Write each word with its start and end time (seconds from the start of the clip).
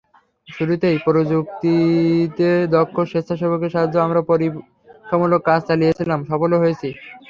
শুরুতেই 0.47 0.97
প্রযুক্তিতে 1.05 2.49
দক্ষ 2.75 2.95
স্বেচ্ছাসেবকদের 3.11 3.73
সাহায্যে 3.73 4.03
আমরা 4.07 4.21
পরীক্ষামূলক 4.31 5.41
কাজ 5.49 5.59
চালিয়েছিলাম, 5.69 6.19
সফলও 6.29 6.61
হয়েছি। 6.63 6.89